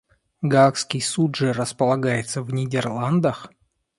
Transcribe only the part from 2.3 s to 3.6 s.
в Нидерландах?